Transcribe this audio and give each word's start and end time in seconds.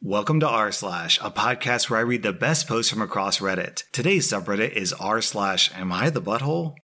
Welcome 0.00 0.38
to 0.40 0.48
r 0.48 0.70
slash, 0.70 1.18
a 1.20 1.28
podcast 1.28 1.90
where 1.90 1.98
I 1.98 2.02
read 2.02 2.22
the 2.22 2.32
best 2.32 2.68
posts 2.68 2.88
from 2.88 3.02
across 3.02 3.40
Reddit. 3.40 3.82
Today's 3.90 4.30
subreddit 4.30 4.70
is 4.70 4.92
r 4.92 5.20
slash. 5.20 5.72
Am 5.74 5.90
I 5.90 6.08
the 6.08 6.22
butthole? 6.22 6.76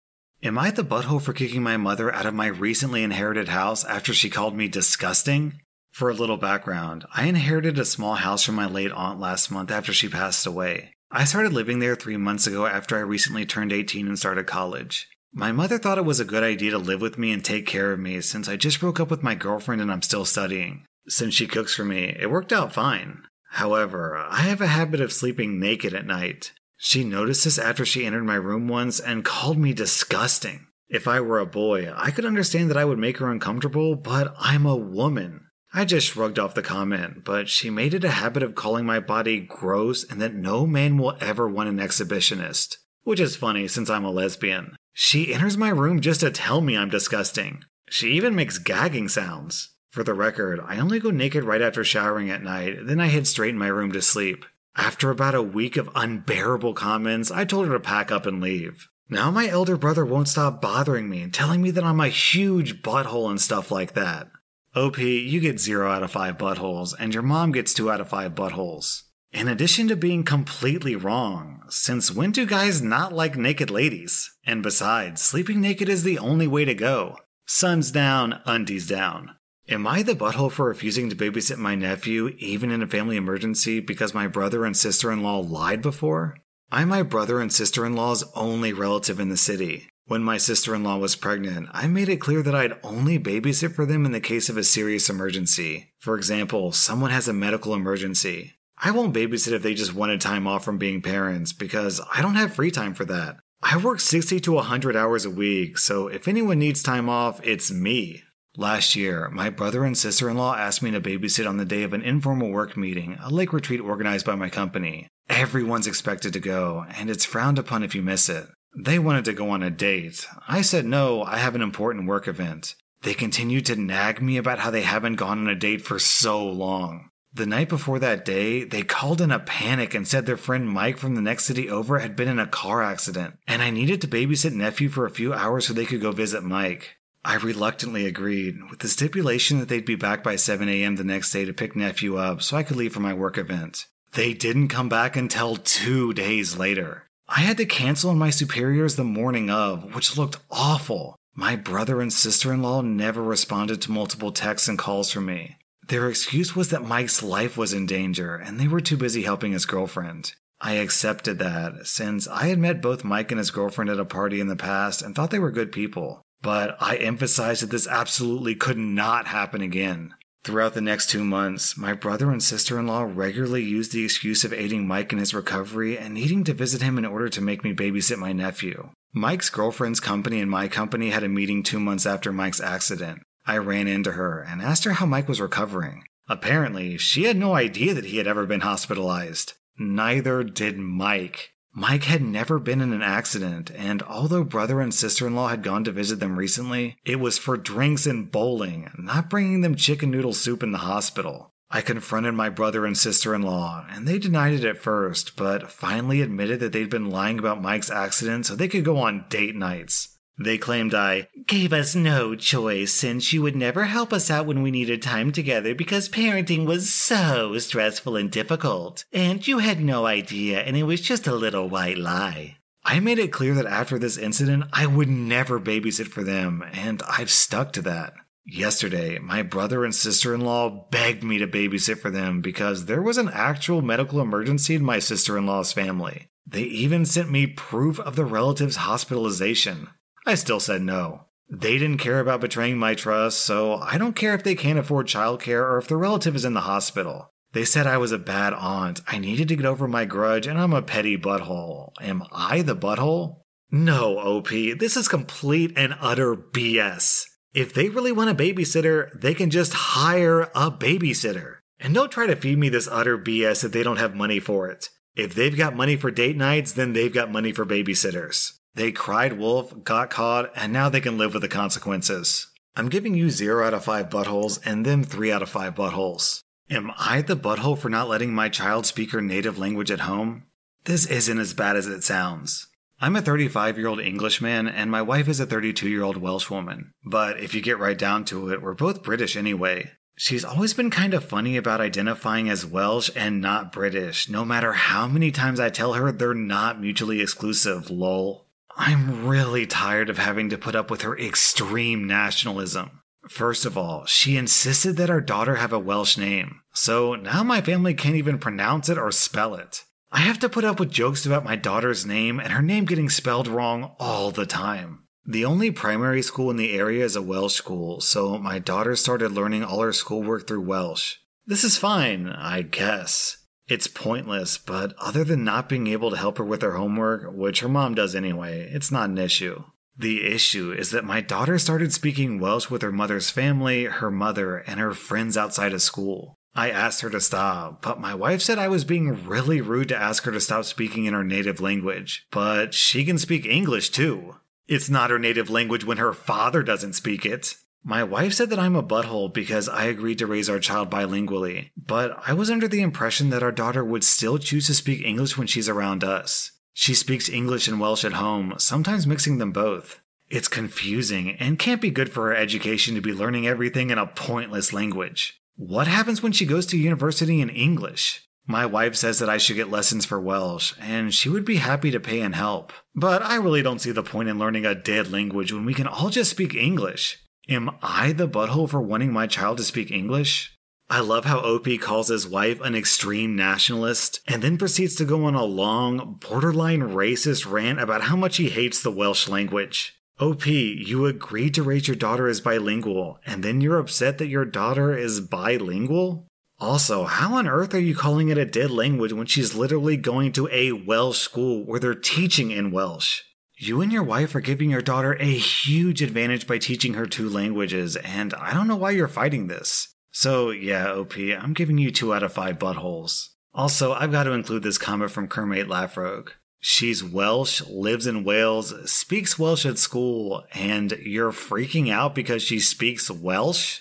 Am 0.42 0.58
I 0.58 0.72
the 0.72 0.82
butthole 0.82 1.22
for 1.22 1.32
kicking 1.32 1.62
my 1.62 1.76
mother 1.76 2.12
out 2.12 2.26
of 2.26 2.34
my 2.34 2.48
recently 2.48 3.04
inherited 3.04 3.46
house 3.46 3.84
after 3.84 4.12
she 4.12 4.28
called 4.28 4.56
me 4.56 4.66
disgusting? 4.66 5.60
For 5.92 6.10
a 6.10 6.14
little 6.14 6.36
background, 6.36 7.06
I 7.14 7.26
inherited 7.26 7.78
a 7.78 7.84
small 7.84 8.16
house 8.16 8.42
from 8.42 8.56
my 8.56 8.66
late 8.66 8.90
aunt 8.90 9.20
last 9.20 9.48
month 9.48 9.70
after 9.70 9.92
she 9.92 10.08
passed 10.08 10.44
away. 10.44 10.90
I 11.12 11.22
started 11.22 11.52
living 11.52 11.78
there 11.78 11.94
three 11.94 12.16
months 12.16 12.48
ago 12.48 12.66
after 12.66 12.96
I 12.96 13.02
recently 13.02 13.46
turned 13.46 13.72
18 13.72 14.08
and 14.08 14.18
started 14.18 14.48
college. 14.48 15.06
My 15.32 15.52
mother 15.52 15.78
thought 15.78 15.98
it 15.98 16.04
was 16.04 16.18
a 16.18 16.24
good 16.24 16.42
idea 16.42 16.72
to 16.72 16.78
live 16.78 17.00
with 17.00 17.16
me 17.16 17.30
and 17.30 17.44
take 17.44 17.64
care 17.64 17.92
of 17.92 18.00
me 18.00 18.20
since 18.22 18.48
I 18.48 18.56
just 18.56 18.80
broke 18.80 18.98
up 18.98 19.08
with 19.08 19.22
my 19.22 19.36
girlfriend 19.36 19.80
and 19.80 19.92
I'm 19.92 20.02
still 20.02 20.24
studying. 20.24 20.84
Since 21.06 21.34
she 21.34 21.46
cooks 21.46 21.74
for 21.74 21.84
me, 21.84 22.16
it 22.18 22.30
worked 22.30 22.52
out 22.52 22.72
fine. 22.72 23.22
However, 23.50 24.16
I 24.16 24.40
have 24.42 24.60
a 24.60 24.66
habit 24.66 25.00
of 25.00 25.12
sleeping 25.12 25.60
naked 25.60 25.94
at 25.94 26.06
night. 26.06 26.52
She 26.76 27.04
noticed 27.04 27.44
this 27.44 27.58
after 27.58 27.84
she 27.84 28.04
entered 28.04 28.24
my 28.24 28.34
room 28.34 28.68
once 28.68 29.00
and 29.00 29.24
called 29.24 29.58
me 29.58 29.72
disgusting. 29.72 30.66
If 30.88 31.08
I 31.08 31.20
were 31.20 31.38
a 31.38 31.46
boy, 31.46 31.92
I 31.94 32.10
could 32.10 32.24
understand 32.24 32.70
that 32.70 32.76
I 32.76 32.84
would 32.84 32.98
make 32.98 33.18
her 33.18 33.30
uncomfortable, 33.30 33.96
but 33.96 34.34
I'm 34.38 34.66
a 34.66 34.76
woman. 34.76 35.46
I 35.72 35.84
just 35.84 36.06
shrugged 36.06 36.38
off 36.38 36.54
the 36.54 36.62
comment, 36.62 37.24
but 37.24 37.48
she 37.48 37.68
made 37.68 37.94
it 37.94 38.04
a 38.04 38.10
habit 38.10 38.42
of 38.42 38.54
calling 38.54 38.86
my 38.86 39.00
body 39.00 39.40
gross 39.40 40.04
and 40.04 40.20
that 40.20 40.34
no 40.34 40.66
man 40.66 40.98
will 40.98 41.16
ever 41.20 41.48
want 41.48 41.68
an 41.68 41.78
exhibitionist. 41.78 42.76
Which 43.02 43.18
is 43.20 43.34
funny 43.34 43.66
since 43.66 43.90
I'm 43.90 44.04
a 44.04 44.10
lesbian. 44.10 44.76
She 44.92 45.34
enters 45.34 45.56
my 45.56 45.70
room 45.70 46.00
just 46.00 46.20
to 46.20 46.30
tell 46.30 46.60
me 46.60 46.76
I'm 46.76 46.90
disgusting. 46.90 47.64
She 47.90 48.12
even 48.12 48.34
makes 48.34 48.58
gagging 48.58 49.08
sounds. 49.08 49.73
For 49.94 50.02
the 50.02 50.12
record, 50.12 50.58
I 50.66 50.80
only 50.80 50.98
go 50.98 51.10
naked 51.10 51.44
right 51.44 51.62
after 51.62 51.84
showering 51.84 52.28
at 52.28 52.42
night, 52.42 52.78
then 52.82 52.98
I 52.98 53.06
head 53.06 53.28
straight 53.28 53.50
in 53.50 53.58
my 53.60 53.68
room 53.68 53.92
to 53.92 54.02
sleep. 54.02 54.44
After 54.74 55.08
about 55.08 55.36
a 55.36 55.40
week 55.40 55.76
of 55.76 55.88
unbearable 55.94 56.74
comments, 56.74 57.30
I 57.30 57.44
told 57.44 57.68
her 57.68 57.74
to 57.74 57.78
pack 57.78 58.10
up 58.10 58.26
and 58.26 58.40
leave. 58.40 58.88
Now 59.08 59.30
my 59.30 59.46
elder 59.46 59.76
brother 59.76 60.04
won't 60.04 60.26
stop 60.26 60.60
bothering 60.60 61.08
me 61.08 61.22
and 61.22 61.32
telling 61.32 61.62
me 61.62 61.70
that 61.70 61.84
I'm 61.84 62.00
a 62.00 62.08
huge 62.08 62.82
butthole 62.82 63.30
and 63.30 63.40
stuff 63.40 63.70
like 63.70 63.94
that. 63.94 64.26
OP, 64.74 64.98
you 64.98 65.38
get 65.38 65.60
0 65.60 65.88
out 65.88 66.02
of 66.02 66.10
5 66.10 66.38
buttholes, 66.38 66.92
and 66.98 67.14
your 67.14 67.22
mom 67.22 67.52
gets 67.52 67.72
2 67.72 67.88
out 67.88 68.00
of 68.00 68.08
5 68.08 68.34
buttholes. 68.34 69.04
In 69.30 69.46
addition 69.46 69.86
to 69.86 69.94
being 69.94 70.24
completely 70.24 70.96
wrong, 70.96 71.62
since 71.68 72.10
when 72.10 72.32
do 72.32 72.46
guys 72.46 72.82
not 72.82 73.12
like 73.12 73.36
naked 73.36 73.70
ladies? 73.70 74.34
And 74.44 74.60
besides, 74.60 75.22
sleeping 75.22 75.60
naked 75.60 75.88
is 75.88 76.02
the 76.02 76.18
only 76.18 76.48
way 76.48 76.64
to 76.64 76.74
go. 76.74 77.18
Sun's 77.46 77.92
down, 77.92 78.40
undies 78.44 78.88
down. 78.88 79.36
Am 79.66 79.86
I 79.86 80.02
the 80.02 80.14
butthole 80.14 80.52
for 80.52 80.68
refusing 80.68 81.08
to 81.08 81.16
babysit 81.16 81.56
my 81.56 81.74
nephew, 81.74 82.34
even 82.36 82.70
in 82.70 82.82
a 82.82 82.86
family 82.86 83.16
emergency, 83.16 83.80
because 83.80 84.12
my 84.12 84.26
brother 84.26 84.66
and 84.66 84.76
sister 84.76 85.10
in 85.10 85.22
law 85.22 85.38
lied 85.38 85.80
before? 85.80 86.36
I'm 86.70 86.90
my 86.90 87.02
brother 87.02 87.40
and 87.40 87.50
sister 87.50 87.86
in 87.86 87.96
law's 87.96 88.24
only 88.34 88.74
relative 88.74 89.18
in 89.18 89.30
the 89.30 89.38
city. 89.38 89.88
When 90.04 90.22
my 90.22 90.36
sister 90.36 90.74
in 90.74 90.84
law 90.84 90.98
was 90.98 91.16
pregnant, 91.16 91.70
I 91.72 91.86
made 91.86 92.10
it 92.10 92.18
clear 92.20 92.42
that 92.42 92.54
I'd 92.54 92.78
only 92.82 93.18
babysit 93.18 93.74
for 93.74 93.86
them 93.86 94.04
in 94.04 94.12
the 94.12 94.20
case 94.20 94.50
of 94.50 94.58
a 94.58 94.64
serious 94.64 95.08
emergency. 95.08 95.94
For 95.98 96.14
example, 96.14 96.72
someone 96.72 97.10
has 97.10 97.26
a 97.26 97.32
medical 97.32 97.72
emergency. 97.72 98.52
I 98.76 98.90
won't 98.90 99.14
babysit 99.14 99.52
if 99.52 99.62
they 99.62 99.72
just 99.72 99.94
wanted 99.94 100.20
time 100.20 100.46
off 100.46 100.62
from 100.62 100.76
being 100.76 101.00
parents 101.00 101.54
because 101.54 102.02
I 102.14 102.20
don't 102.20 102.34
have 102.34 102.52
free 102.52 102.70
time 102.70 102.92
for 102.92 103.06
that. 103.06 103.38
I 103.62 103.78
work 103.78 104.00
60 104.00 104.40
to 104.40 104.52
100 104.52 104.94
hours 104.94 105.24
a 105.24 105.30
week, 105.30 105.78
so 105.78 106.08
if 106.08 106.28
anyone 106.28 106.58
needs 106.58 106.82
time 106.82 107.08
off, 107.08 107.40
it's 107.42 107.72
me. 107.72 108.24
Last 108.56 108.94
year, 108.94 109.28
my 109.30 109.50
brother 109.50 109.82
and 109.84 109.98
sister 109.98 110.30
in 110.30 110.36
law 110.36 110.54
asked 110.54 110.80
me 110.80 110.92
to 110.92 111.00
babysit 111.00 111.48
on 111.48 111.56
the 111.56 111.64
day 111.64 111.82
of 111.82 111.92
an 111.92 112.02
informal 112.02 112.50
work 112.50 112.76
meeting, 112.76 113.18
a 113.20 113.28
lake 113.28 113.52
retreat 113.52 113.80
organized 113.80 114.24
by 114.24 114.36
my 114.36 114.48
company. 114.48 115.08
Everyone's 115.28 115.88
expected 115.88 116.32
to 116.32 116.40
go, 116.40 116.84
and 116.96 117.10
it's 117.10 117.24
frowned 117.24 117.58
upon 117.58 117.82
if 117.82 117.96
you 117.96 118.02
miss 118.02 118.28
it. 118.28 118.46
They 118.78 119.00
wanted 119.00 119.24
to 119.24 119.32
go 119.32 119.50
on 119.50 119.64
a 119.64 119.70
date. 119.70 120.28
I 120.46 120.62
said 120.62 120.84
no, 120.84 121.24
I 121.24 121.38
have 121.38 121.56
an 121.56 121.62
important 121.62 122.06
work 122.06 122.28
event. 122.28 122.76
They 123.02 123.14
continued 123.14 123.66
to 123.66 123.76
nag 123.76 124.22
me 124.22 124.36
about 124.36 124.60
how 124.60 124.70
they 124.70 124.82
haven't 124.82 125.16
gone 125.16 125.40
on 125.40 125.48
a 125.48 125.56
date 125.56 125.82
for 125.82 125.98
so 125.98 126.46
long. 126.46 127.10
The 127.32 127.46
night 127.46 127.68
before 127.68 127.98
that 127.98 128.24
day, 128.24 128.62
they 128.62 128.82
called 128.82 129.20
in 129.20 129.32
a 129.32 129.40
panic 129.40 129.94
and 129.94 130.06
said 130.06 130.26
their 130.26 130.36
friend 130.36 130.68
Mike 130.68 130.98
from 130.98 131.16
the 131.16 131.20
next 131.20 131.46
city 131.46 131.68
over 131.68 131.98
had 131.98 132.14
been 132.14 132.28
in 132.28 132.38
a 132.38 132.46
car 132.46 132.84
accident, 132.84 133.34
and 133.48 133.62
I 133.62 133.70
needed 133.70 134.00
to 134.02 134.08
babysit 134.08 134.52
nephew 134.52 134.88
for 134.88 135.06
a 135.06 135.10
few 135.10 135.34
hours 135.34 135.66
so 135.66 135.72
they 135.72 135.86
could 135.86 136.00
go 136.00 136.12
visit 136.12 136.44
Mike. 136.44 136.96
I 137.26 137.36
reluctantly 137.36 138.04
agreed, 138.04 138.58
with 138.68 138.80
the 138.80 138.88
stipulation 138.88 139.58
that 139.58 139.70
they'd 139.70 139.86
be 139.86 139.96
back 139.96 140.22
by 140.22 140.36
7 140.36 140.68
a.m. 140.68 140.96
the 140.96 141.04
next 141.04 141.32
day 141.32 141.46
to 141.46 141.54
pick 141.54 141.74
nephew 141.74 142.18
up 142.18 142.42
so 142.42 142.54
I 142.54 142.62
could 142.62 142.76
leave 142.76 142.92
for 142.92 143.00
my 143.00 143.14
work 143.14 143.38
event. 143.38 143.86
They 144.12 144.34
didn't 144.34 144.68
come 144.68 144.90
back 144.90 145.16
until 145.16 145.56
two 145.56 146.12
days 146.12 146.58
later. 146.58 147.04
I 147.26 147.40
had 147.40 147.56
to 147.56 147.66
cancel 147.66 148.10
on 148.10 148.18
my 148.18 148.28
superiors 148.28 148.96
the 148.96 149.04
morning 149.04 149.48
of, 149.48 149.94
which 149.94 150.18
looked 150.18 150.36
awful. 150.50 151.16
My 151.34 151.56
brother 151.56 152.02
and 152.02 152.12
sister 152.12 152.52
in 152.52 152.60
law 152.60 152.82
never 152.82 153.22
responded 153.22 153.80
to 153.82 153.90
multiple 153.90 154.30
texts 154.30 154.68
and 154.68 154.78
calls 154.78 155.10
from 155.10 155.24
me. 155.24 155.56
Their 155.88 156.10
excuse 156.10 156.54
was 156.54 156.68
that 156.70 156.84
Mike's 156.84 157.22
life 157.22 157.56
was 157.56 157.72
in 157.72 157.86
danger 157.86 158.36
and 158.36 158.60
they 158.60 158.68
were 158.68 158.80
too 158.80 158.98
busy 158.98 159.22
helping 159.22 159.52
his 159.52 159.64
girlfriend. 159.64 160.34
I 160.60 160.74
accepted 160.74 161.38
that, 161.38 161.86
since 161.86 162.28
I 162.28 162.46
had 162.46 162.58
met 162.58 162.82
both 162.82 163.02
Mike 163.02 163.32
and 163.32 163.38
his 163.38 163.50
girlfriend 163.50 163.90
at 163.90 163.98
a 163.98 164.04
party 164.04 164.40
in 164.40 164.46
the 164.46 164.56
past 164.56 165.02
and 165.02 165.14
thought 165.14 165.30
they 165.30 165.38
were 165.38 165.50
good 165.50 165.72
people 165.72 166.23
but 166.44 166.76
I 166.78 166.96
emphasized 166.96 167.62
that 167.62 167.70
this 167.70 167.88
absolutely 167.88 168.54
could 168.54 168.76
not 168.78 169.26
happen 169.26 169.62
again. 169.62 170.14
Throughout 170.44 170.74
the 170.74 170.82
next 170.82 171.08
two 171.08 171.24
months, 171.24 171.78
my 171.78 171.94
brother 171.94 172.30
and 172.30 172.42
sister 172.42 172.78
in 172.78 172.86
law 172.86 173.02
regularly 173.02 173.62
used 173.62 173.92
the 173.92 174.04
excuse 174.04 174.44
of 174.44 174.52
aiding 174.52 174.86
Mike 174.86 175.10
in 175.10 175.18
his 175.18 175.32
recovery 175.32 175.96
and 175.96 176.12
needing 176.12 176.44
to 176.44 176.52
visit 176.52 176.82
him 176.82 176.98
in 176.98 177.06
order 177.06 177.30
to 177.30 177.40
make 177.40 177.64
me 177.64 177.74
babysit 177.74 178.18
my 178.18 178.34
nephew. 178.34 178.90
Mike's 179.14 179.48
girlfriend's 179.48 180.00
company 180.00 180.42
and 180.42 180.50
my 180.50 180.68
company 180.68 181.08
had 181.08 181.24
a 181.24 181.28
meeting 181.30 181.62
two 181.62 181.80
months 181.80 182.04
after 182.04 182.30
Mike's 182.30 182.60
accident. 182.60 183.22
I 183.46 183.56
ran 183.56 183.88
into 183.88 184.12
her 184.12 184.42
and 184.42 184.60
asked 184.60 184.84
her 184.84 184.92
how 184.92 185.06
Mike 185.06 185.28
was 185.28 185.40
recovering. 185.40 186.04
Apparently, 186.28 186.98
she 186.98 187.24
had 187.24 187.38
no 187.38 187.54
idea 187.54 187.94
that 187.94 188.06
he 188.06 188.18
had 188.18 188.26
ever 188.26 188.44
been 188.44 188.60
hospitalized. 188.60 189.54
Neither 189.78 190.44
did 190.44 190.76
Mike. 190.78 191.53
Mike 191.76 192.04
had 192.04 192.22
never 192.22 192.60
been 192.60 192.80
in 192.80 192.92
an 192.92 193.02
accident, 193.02 193.68
and 193.74 194.00
although 194.02 194.44
brother 194.44 194.80
and 194.80 194.94
sister 194.94 195.26
in 195.26 195.34
law 195.34 195.48
had 195.48 195.64
gone 195.64 195.82
to 195.82 195.90
visit 195.90 196.20
them 196.20 196.38
recently, 196.38 196.96
it 197.04 197.16
was 197.16 197.36
for 197.36 197.56
drinks 197.56 198.06
and 198.06 198.30
bowling, 198.30 198.88
not 198.96 199.28
bringing 199.28 199.60
them 199.60 199.74
chicken 199.74 200.12
noodle 200.12 200.32
soup 200.32 200.62
in 200.62 200.70
the 200.70 200.78
hospital. 200.78 201.52
I 201.70 201.80
confronted 201.80 202.34
my 202.34 202.48
brother 202.48 202.86
and 202.86 202.96
sister 202.96 203.34
in 203.34 203.42
law, 203.42 203.84
and 203.90 204.06
they 204.06 204.20
denied 204.20 204.54
it 204.54 204.64
at 204.64 204.78
first, 204.78 205.36
but 205.36 205.68
finally 205.68 206.22
admitted 206.22 206.60
that 206.60 206.72
they'd 206.72 206.88
been 206.88 207.10
lying 207.10 207.40
about 207.40 207.60
Mike's 207.60 207.90
accident 207.90 208.46
so 208.46 208.54
they 208.54 208.68
could 208.68 208.84
go 208.84 208.98
on 208.98 209.24
date 209.28 209.56
nights. 209.56 210.13
They 210.38 210.58
claimed 210.58 210.94
I 210.94 211.28
gave 211.46 211.72
us 211.72 211.94
no 211.94 212.34
choice 212.34 212.92
since 212.92 213.32
you 213.32 213.40
would 213.42 213.54
never 213.54 213.84
help 213.84 214.12
us 214.12 214.30
out 214.30 214.46
when 214.46 214.62
we 214.62 214.72
needed 214.72 215.00
time 215.00 215.30
together 215.30 215.74
because 215.74 216.08
parenting 216.08 216.66
was 216.66 216.92
so 216.92 217.56
stressful 217.58 218.16
and 218.16 218.30
difficult, 218.30 219.04
and 219.12 219.46
you 219.46 219.58
had 219.58 219.80
no 219.80 220.06
idea, 220.06 220.60
and 220.60 220.76
it 220.76 220.82
was 220.82 221.00
just 221.00 221.28
a 221.28 221.34
little 221.34 221.68
white 221.68 221.98
lie. 221.98 222.56
I 222.84 223.00
made 223.00 223.18
it 223.18 223.32
clear 223.32 223.54
that 223.54 223.66
after 223.66 223.98
this 223.98 224.18
incident, 224.18 224.64
I 224.72 224.86
would 224.86 225.08
never 225.08 225.60
babysit 225.60 226.08
for 226.08 226.24
them, 226.24 226.64
and 226.72 227.02
I've 227.08 227.30
stuck 227.30 227.72
to 227.74 227.82
that. 227.82 228.14
Yesterday, 228.44 229.18
my 229.20 229.42
brother 229.42 229.84
and 229.84 229.94
sister 229.94 230.34
in 230.34 230.42
law 230.42 230.86
begged 230.90 231.22
me 231.22 231.38
to 231.38 231.46
babysit 231.46 231.98
for 231.98 232.10
them 232.10 232.42
because 232.42 232.84
there 232.84 233.00
was 233.00 233.16
an 233.16 233.30
actual 233.32 233.80
medical 233.80 234.20
emergency 234.20 234.74
in 234.74 234.84
my 234.84 234.98
sister 234.98 235.38
in 235.38 235.46
law's 235.46 235.72
family. 235.72 236.28
They 236.46 236.64
even 236.64 237.06
sent 237.06 237.30
me 237.30 237.46
proof 237.46 237.98
of 238.00 238.16
the 238.16 238.26
relative's 238.26 238.76
hospitalization. 238.76 239.88
I 240.26 240.34
still 240.34 240.60
said 240.60 240.82
no. 240.82 241.26
They 241.50 241.78
didn't 241.78 241.98
care 241.98 242.20
about 242.20 242.40
betraying 242.40 242.78
my 242.78 242.94
trust, 242.94 243.40
so 243.40 243.74
I 243.74 243.98
don't 243.98 244.16
care 244.16 244.34
if 244.34 244.42
they 244.42 244.54
can't 244.54 244.78
afford 244.78 245.06
childcare 245.06 245.62
or 245.62 245.78
if 245.78 245.88
their 245.88 245.98
relative 245.98 246.34
is 246.34 246.44
in 246.44 246.54
the 246.54 246.62
hospital. 246.62 247.30
They 247.52 247.64
said 247.64 247.86
I 247.86 247.98
was 247.98 248.10
a 248.10 248.18
bad 248.18 248.52
aunt. 248.54 249.00
I 249.06 249.18
needed 249.18 249.48
to 249.48 249.56
get 249.56 249.66
over 249.66 249.86
my 249.86 250.06
grudge, 250.06 250.46
and 250.46 250.58
I'm 250.58 250.72
a 250.72 250.82
petty 250.82 251.16
butthole. 251.16 251.92
Am 252.00 252.24
I 252.32 252.62
the 252.62 252.74
butthole? 252.74 253.42
No, 253.70 254.18
OP, 254.18 254.48
this 254.48 254.96
is 254.96 255.08
complete 255.08 255.72
and 255.76 255.94
utter 256.00 256.34
BS. 256.34 257.26
If 257.52 257.72
they 257.72 257.88
really 257.88 258.12
want 258.12 258.30
a 258.30 258.34
babysitter, 258.34 259.20
they 259.20 259.34
can 259.34 259.50
just 259.50 259.72
hire 259.72 260.42
a 260.54 260.70
babysitter. 260.70 261.58
And 261.78 261.94
don't 261.94 262.10
try 262.10 262.26
to 262.26 262.34
feed 262.34 262.58
me 262.58 262.68
this 262.68 262.88
utter 262.90 263.18
BS 263.18 263.62
that 263.62 263.72
they 263.72 263.82
don't 263.82 263.98
have 263.98 264.16
money 264.16 264.40
for 264.40 264.68
it. 264.68 264.88
If 265.14 265.34
they've 265.34 265.56
got 265.56 265.76
money 265.76 265.96
for 265.96 266.10
date 266.10 266.36
nights, 266.36 266.72
then 266.72 266.92
they've 266.92 267.12
got 267.12 267.30
money 267.30 267.52
for 267.52 267.64
babysitters. 267.64 268.52
They 268.74 268.90
cried 268.90 269.38
wolf, 269.38 269.84
got 269.84 270.10
caught, 270.10 270.50
and 270.56 270.72
now 270.72 270.88
they 270.88 271.00
can 271.00 271.16
live 271.16 271.32
with 271.32 271.42
the 271.42 271.48
consequences. 271.48 272.48
I'm 272.76 272.88
giving 272.88 273.14
you 273.14 273.30
0 273.30 273.64
out 273.64 273.74
of 273.74 273.84
5 273.84 274.08
buttholes 274.08 274.60
and 274.64 274.84
them 274.84 275.04
3 275.04 275.30
out 275.30 275.42
of 275.42 275.48
5 275.48 275.74
buttholes. 275.74 276.40
Am 276.70 276.90
I 276.98 277.22
the 277.22 277.36
butthole 277.36 277.78
for 277.78 277.88
not 277.88 278.08
letting 278.08 278.34
my 278.34 278.48
child 278.48 278.84
speak 278.86 279.12
her 279.12 279.22
native 279.22 279.58
language 279.58 279.90
at 279.90 280.00
home? 280.00 280.44
This 280.84 281.06
isn't 281.06 281.38
as 281.38 281.54
bad 281.54 281.76
as 281.76 281.86
it 281.86 282.02
sounds. 282.02 282.66
I'm 283.00 283.16
a 283.16 283.22
35 283.22 283.78
year 283.78 283.86
old 283.86 284.00
Englishman 284.00 284.66
and 284.66 284.90
my 284.90 285.02
wife 285.02 285.28
is 285.28 285.38
a 285.38 285.46
32 285.46 285.88
year 285.88 286.02
old 286.02 286.16
Welsh 286.16 286.50
woman. 286.50 286.92
But 287.04 287.38
if 287.38 287.54
you 287.54 287.60
get 287.60 287.78
right 287.78 287.98
down 287.98 288.24
to 288.26 288.50
it, 288.50 288.62
we're 288.62 288.74
both 288.74 289.02
British 289.02 289.36
anyway. 289.36 289.92
She's 290.16 290.44
always 290.44 290.74
been 290.74 290.90
kind 290.90 291.12
of 291.12 291.24
funny 291.24 291.56
about 291.56 291.80
identifying 291.80 292.48
as 292.48 292.64
Welsh 292.64 293.10
and 293.14 293.40
not 293.40 293.72
British, 293.72 294.28
no 294.28 294.44
matter 294.44 294.72
how 294.72 295.08
many 295.08 295.30
times 295.30 295.58
I 295.58 295.70
tell 295.70 295.94
her 295.94 296.12
they're 296.12 296.34
not 296.34 296.80
mutually 296.80 297.20
exclusive, 297.20 297.90
lol. 297.90 298.43
I'm 298.76 299.26
really 299.26 299.66
tired 299.66 300.10
of 300.10 300.18
having 300.18 300.50
to 300.50 300.58
put 300.58 300.74
up 300.74 300.90
with 300.90 301.02
her 301.02 301.16
extreme 301.16 302.06
nationalism. 302.06 303.02
First 303.28 303.64
of 303.64 303.78
all, 303.78 304.04
she 304.04 304.36
insisted 304.36 304.96
that 304.96 305.10
our 305.10 305.20
daughter 305.20 305.56
have 305.56 305.72
a 305.72 305.78
Welsh 305.78 306.18
name, 306.18 306.60
so 306.72 307.14
now 307.14 307.42
my 307.42 307.60
family 307.60 307.94
can't 307.94 308.16
even 308.16 308.38
pronounce 308.38 308.88
it 308.88 308.98
or 308.98 309.10
spell 309.12 309.54
it. 309.54 309.84
I 310.12 310.18
have 310.18 310.38
to 310.40 310.48
put 310.48 310.64
up 310.64 310.78
with 310.78 310.90
jokes 310.90 311.24
about 311.24 311.44
my 311.44 311.56
daughter's 311.56 312.04
name 312.04 312.38
and 312.38 312.52
her 312.52 312.62
name 312.62 312.84
getting 312.84 313.08
spelled 313.08 313.48
wrong 313.48 313.94
all 313.98 314.30
the 314.30 314.46
time. 314.46 315.04
The 315.26 315.44
only 315.44 315.70
primary 315.70 316.20
school 316.20 316.50
in 316.50 316.56
the 316.56 316.76
area 316.76 317.04
is 317.04 317.16
a 317.16 317.22
Welsh 317.22 317.54
school, 317.54 318.00
so 318.00 318.38
my 318.38 318.58
daughter 318.58 318.94
started 318.94 319.32
learning 319.32 319.64
all 319.64 319.80
her 319.80 319.92
schoolwork 319.92 320.46
through 320.46 320.66
Welsh. 320.66 321.14
This 321.46 321.64
is 321.64 321.78
fine, 321.78 322.28
I 322.28 322.62
guess. 322.62 323.38
It's 323.66 323.86
pointless, 323.86 324.58
but 324.58 324.94
other 324.98 325.24
than 325.24 325.44
not 325.44 325.68
being 325.68 325.86
able 325.86 326.10
to 326.10 326.16
help 326.16 326.38
her 326.38 326.44
with 326.44 326.62
her 326.62 326.72
homework, 326.72 327.32
which 327.34 327.60
her 327.60 327.68
mom 327.68 327.94
does 327.94 328.14
anyway, 328.14 328.68
it's 328.70 328.90
not 328.90 329.08
an 329.08 329.18
issue. 329.18 329.64
The 329.96 330.26
issue 330.26 330.72
is 330.72 330.90
that 330.90 331.04
my 331.04 331.20
daughter 331.20 331.58
started 331.58 331.92
speaking 331.92 332.40
Welsh 332.40 332.68
with 332.68 332.82
her 332.82 332.92
mother's 332.92 333.30
family, 333.30 333.84
her 333.84 334.10
mother, 334.10 334.58
and 334.58 334.80
her 334.80 334.92
friends 334.92 335.36
outside 335.36 335.72
of 335.72 335.82
school. 335.82 336.34
I 336.54 336.70
asked 336.70 337.00
her 337.00 337.10
to 337.10 337.20
stop, 337.20 337.82
but 337.82 338.00
my 338.00 338.14
wife 338.14 338.40
said 338.40 338.58
I 338.58 338.68
was 338.68 338.84
being 338.84 339.26
really 339.26 339.60
rude 339.60 339.88
to 339.88 339.96
ask 339.96 340.24
her 340.24 340.32
to 340.32 340.40
stop 340.40 340.64
speaking 340.64 341.04
in 341.04 341.14
her 341.14 341.24
native 341.24 341.60
language. 341.60 342.26
But 342.30 342.74
she 342.74 343.04
can 343.04 343.18
speak 343.18 343.46
English 343.46 343.90
too. 343.90 344.36
It's 344.66 344.88
not 344.88 345.10
her 345.10 345.18
native 345.18 345.50
language 345.50 345.84
when 345.84 345.98
her 345.98 346.12
father 346.12 346.62
doesn't 346.62 346.94
speak 346.94 347.26
it. 347.26 347.56
My 347.86 348.02
wife 348.02 348.32
said 348.32 348.48
that 348.48 348.58
I'm 348.58 348.76
a 348.76 348.82
butthole 348.82 349.32
because 349.32 349.68
I 349.68 349.84
agreed 349.84 350.18
to 350.18 350.26
raise 350.26 350.48
our 350.48 350.58
child 350.58 350.90
bilingually, 350.90 351.68
but 351.76 352.18
I 352.26 352.32
was 352.32 352.48
under 352.48 352.66
the 352.66 352.80
impression 352.80 353.28
that 353.28 353.42
our 353.42 353.52
daughter 353.52 353.84
would 353.84 354.04
still 354.04 354.38
choose 354.38 354.68
to 354.68 354.74
speak 354.74 355.04
English 355.04 355.36
when 355.36 355.46
she's 355.46 355.68
around 355.68 356.02
us. 356.02 356.52
She 356.72 356.94
speaks 356.94 357.28
English 357.28 357.68
and 357.68 357.78
Welsh 357.78 358.02
at 358.04 358.14
home, 358.14 358.54
sometimes 358.56 359.06
mixing 359.06 359.36
them 359.36 359.52
both. 359.52 360.00
It's 360.30 360.48
confusing 360.48 361.32
and 361.32 361.58
can't 361.58 361.82
be 361.82 361.90
good 361.90 362.10
for 362.10 362.28
her 362.28 362.34
education 362.34 362.94
to 362.94 363.02
be 363.02 363.12
learning 363.12 363.46
everything 363.46 363.90
in 363.90 363.98
a 363.98 364.06
pointless 364.06 364.72
language. 364.72 365.38
What 365.56 365.86
happens 365.86 366.22
when 366.22 366.32
she 366.32 366.46
goes 366.46 366.64
to 366.66 366.78
university 366.78 367.42
in 367.42 367.50
English? 367.50 368.26
My 368.46 368.64
wife 368.64 368.96
says 368.96 369.18
that 369.18 369.28
I 369.28 369.36
should 369.36 369.56
get 369.56 369.70
lessons 369.70 370.06
for 370.06 370.20
Welsh, 370.20 370.72
and 370.80 371.14
she 371.14 371.28
would 371.28 371.44
be 371.44 371.56
happy 371.56 371.90
to 371.90 372.00
pay 372.00 372.22
and 372.22 372.34
help. 372.34 372.72
But 372.94 373.22
I 373.22 373.36
really 373.36 373.62
don't 373.62 373.80
see 373.80 373.90
the 373.90 374.02
point 374.02 374.30
in 374.30 374.38
learning 374.38 374.64
a 374.64 374.74
dead 374.74 375.12
language 375.12 375.52
when 375.52 375.64
we 375.66 375.74
can 375.74 375.86
all 375.86 376.08
just 376.08 376.30
speak 376.30 376.54
English. 376.54 377.18
Am 377.48 377.70
I 377.82 378.12
the 378.12 378.26
butthole 378.26 378.70
for 378.70 378.80
wanting 378.80 379.12
my 379.12 379.26
child 379.26 379.58
to 379.58 379.64
speak 379.64 379.90
English? 379.90 380.56
I 380.88 381.00
love 381.00 381.26
how 381.26 381.40
OP 381.40 381.66
calls 381.78 382.08
his 382.08 382.26
wife 382.26 382.58
an 382.62 382.74
extreme 382.74 383.36
nationalist 383.36 384.20
and 384.26 384.42
then 384.42 384.56
proceeds 384.56 384.94
to 384.96 385.04
go 385.04 385.24
on 385.24 385.34
a 385.34 385.44
long, 385.44 386.18
borderline 386.20 386.80
racist 386.80 387.50
rant 387.50 387.80
about 387.80 388.02
how 388.02 388.16
much 388.16 388.38
he 388.38 388.48
hates 388.48 388.82
the 388.82 388.90
Welsh 388.90 389.28
language. 389.28 389.94
OP, 390.18 390.46
you 390.46 391.04
agreed 391.04 391.52
to 391.54 391.62
raise 391.62 391.86
your 391.86 391.96
daughter 391.96 392.28
as 392.28 392.40
bilingual, 392.40 393.18
and 393.26 393.42
then 393.42 393.60
you're 393.60 393.78
upset 393.78 394.16
that 394.18 394.28
your 394.28 394.46
daughter 394.46 394.96
is 394.96 395.20
bilingual? 395.20 396.26
Also, 396.60 397.04
how 397.04 397.34
on 397.34 397.46
earth 397.46 397.74
are 397.74 397.80
you 397.80 397.94
calling 397.94 398.30
it 398.30 398.38
a 398.38 398.46
dead 398.46 398.70
language 398.70 399.12
when 399.12 399.26
she's 399.26 399.54
literally 399.54 399.98
going 399.98 400.32
to 400.32 400.48
a 400.50 400.72
Welsh 400.72 401.18
school 401.18 401.66
where 401.66 401.80
they're 401.80 401.94
teaching 401.94 402.52
in 402.52 402.70
Welsh? 402.70 403.22
You 403.66 403.80
and 403.80 403.90
your 403.90 404.02
wife 404.02 404.34
are 404.34 404.42
giving 404.42 404.68
your 404.68 404.82
daughter 404.82 405.16
a 405.18 405.24
huge 405.24 406.02
advantage 406.02 406.46
by 406.46 406.58
teaching 406.58 406.92
her 406.92 407.06
two 407.06 407.30
languages, 407.30 407.96
and 407.96 408.34
I 408.34 408.52
don't 408.52 408.68
know 408.68 408.76
why 408.76 408.90
you're 408.90 409.08
fighting 409.08 409.46
this. 409.46 409.88
So, 410.10 410.50
yeah, 410.50 410.92
OP, 410.92 411.16
I'm 411.16 411.54
giving 411.54 411.78
you 411.78 411.90
two 411.90 412.12
out 412.12 412.22
of 412.22 412.34
five 412.34 412.58
buttholes. 412.58 413.30
Also, 413.54 413.94
I've 413.94 414.12
got 414.12 414.24
to 414.24 414.32
include 414.32 414.64
this 414.64 414.76
comment 414.76 415.12
from 415.12 415.28
Kermate 415.28 415.66
Lafrogue. 415.66 416.28
She's 416.60 417.02
Welsh, 417.02 417.62
lives 417.66 418.06
in 418.06 418.22
Wales, 418.22 418.74
speaks 418.84 419.38
Welsh 419.38 419.64
at 419.64 419.78
school, 419.78 420.44
and 420.52 420.92
you're 421.00 421.32
freaking 421.32 421.90
out 421.90 422.14
because 422.14 422.42
she 422.42 422.60
speaks 422.60 423.10
Welsh? 423.10 423.80